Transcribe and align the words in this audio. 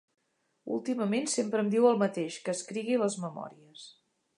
Últimament 0.75 1.29
sempre 1.35 1.63
em 1.67 1.71
diu 1.75 1.87
el 1.91 2.03
mateix, 2.07 2.41
que 2.49 2.59
escrigui 2.59 3.01
les 3.05 3.23
memòries. 3.29 3.91